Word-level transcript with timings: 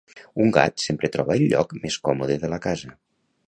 Un 0.45 0.53
gat 0.55 0.83
sempre 0.83 1.11
troba 1.17 1.37
el 1.41 1.45
lloc 1.53 1.77
més 1.85 2.01
còmode 2.09 2.41
de 2.45 2.53
la 2.55 2.63
casa. 2.69 2.95